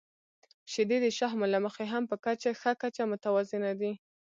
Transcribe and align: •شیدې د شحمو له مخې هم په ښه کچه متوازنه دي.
•شیدې 0.71 0.97
د 1.05 1.07
شحمو 1.17 1.45
له 1.53 1.59
مخې 1.65 1.85
هم 1.93 2.03
په 2.11 2.15
ښه 2.61 2.71
کچه 2.81 3.03
متوازنه 3.11 3.71
دي. 3.79 3.93